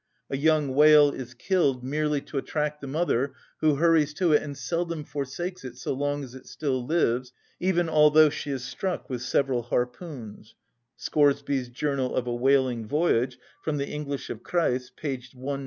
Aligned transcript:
A 0.31 0.35
young 0.37 0.73
whale 0.73 1.11
is 1.11 1.35
killed 1.35 1.83
merely 1.83 2.21
to 2.21 2.39
attract 2.39 2.81
the 2.81 2.87
mother, 2.87 3.35
who 3.59 3.75
hurries 3.75 4.15
to 4.15 4.33
it 4.33 4.41
and 4.41 4.57
seldom 4.57 5.03
forsakes 5.03 5.63
it 5.63 5.77
so 5.77 5.93
long 5.93 6.23
as 6.23 6.33
it 6.33 6.47
still 6.47 6.83
lives, 6.83 7.33
even 7.59 7.87
although 7.87 8.31
she 8.31 8.49
is 8.49 8.63
struck 8.65 9.11
with 9.11 9.21
several 9.21 9.61
harpoons 9.61 10.55
(Scoresby's 10.95 11.69
"Journal 11.69 12.15
of 12.15 12.25
a 12.25 12.33
Whaling 12.33 12.87
Voyage;" 12.87 13.37
from 13.61 13.77
the 13.77 13.87
English 13.89 14.31
of 14.31 14.41
Kreis, 14.41 14.89
p. 14.95 15.17
196). 15.35 15.39